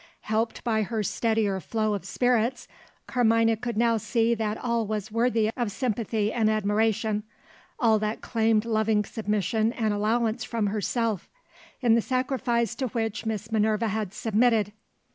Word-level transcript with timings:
Helped 0.21 0.63
by 0.63 0.81
her 0.81 1.03
steadier 1.03 1.59
flow 1.59 1.93
of 1.93 2.05
spirits, 2.05 2.67
Carmina 3.05 3.55
could 3.55 3.77
now 3.77 3.97
see 3.97 4.35
all 4.35 4.79
that 4.83 4.87
was 4.89 5.11
worthiest 5.11 5.55
of 5.55 5.71
sympathy 5.71 6.33
and 6.33 6.49
admiration, 6.49 7.21
all 7.79 7.99
that 7.99 8.19
claimed 8.19 8.65
loving 8.65 9.05
submission 9.05 9.71
and 9.73 9.93
allowance 9.93 10.43
from 10.43 10.65
herself, 10.65 11.29
in 11.81 11.93
the 11.93 12.01
sacrifice 12.01 12.73
to 12.73 12.87
which 12.87 13.27
Miss 13.27 13.51
Minerva 13.51 13.89
had 13.89 14.11
submitted. 14.11 14.73